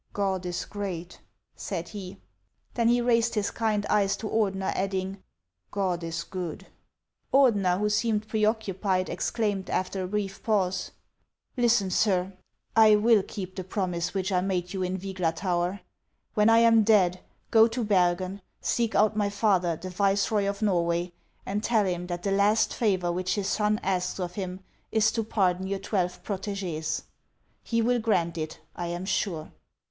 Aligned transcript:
"God 0.13 0.47
is 0.47 0.65
great!" 0.65 1.19
said 1.55 1.89
he. 1.89 2.17
Then 2.73 2.87
he 2.87 3.01
raised 3.01 3.35
his 3.35 3.51
kind 3.51 3.85
eyes 3.85 4.17
to 4.17 4.27
Ordener, 4.27 4.71
adding," 4.75 5.21
God 5.71 6.03
is 6.03 6.23
good!" 6.23 6.65
Ordener, 7.31 7.77
who 7.77 7.87
seemed 7.87 8.27
preoccupied, 8.27 9.09
exclaimed, 9.09 9.69
after 9.69 10.01
a 10.01 10.07
brief 10.07 10.41
pause:" 10.41 10.89
Listen, 11.55 11.91
sir; 11.91 12.33
I 12.75 12.95
will 12.95 13.21
keep 13.21 13.55
the 13.55 13.63
promise 13.63 14.15
which 14.15 14.31
I 14.31 14.41
made 14.41 14.73
you 14.73 14.81
in 14.81 14.97
Vygla 14.97 15.35
tower. 15.35 15.81
When 16.33 16.49
I 16.49 16.57
am 16.57 16.81
dead, 16.81 17.19
go 17.51 17.67
to 17.67 17.83
Bergen, 17.83 18.41
seek 18.59 18.95
out 18.95 19.15
my 19.15 19.29
father, 19.29 19.75
the 19.75 19.91
viceroy 19.91 20.47
of 20.49 20.63
Norway, 20.63 21.11
and 21.45 21.63
tell 21.63 21.85
him 21.85 22.07
that 22.07 22.23
the 22.23 22.31
last 22.31 22.73
favor 22.73 23.11
which 23.11 23.35
his 23.35 23.47
son 23.49 23.79
asks 23.83 24.19
of 24.19 24.33
him 24.33 24.61
is 24.91 25.11
to 25.11 25.23
pardon 25.23 25.67
your 25.67 25.77
twelve 25.77 26.23
proteges. 26.23 27.03
He 27.61 27.83
will 27.83 27.99
grant 27.99 28.35
it, 28.39 28.61
I 28.75 28.87
am 28.87 29.05
sure." 29.05 29.51